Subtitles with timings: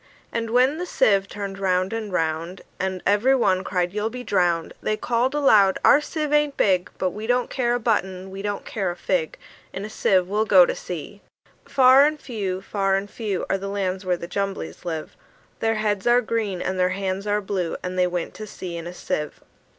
[0.31, 4.23] And when the sieve turned round and round, And every one cried, "You'll all be
[4.23, 8.41] drowned!" They called aloud, "Our sieve ain't big; But we don't care a button, we
[8.41, 9.37] don't care a fig:
[9.71, 11.21] In a sieve we'll go to sea!"
[11.65, 15.15] Far and few, far and few, Are the lands where the Jumblies live:
[15.59, 18.87] Their heads are green, and their hands are blue And they went to sea in
[18.87, 19.41] a sieve.